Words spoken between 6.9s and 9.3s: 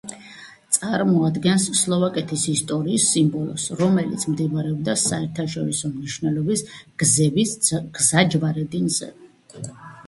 გზების გზაჯვარედინზე.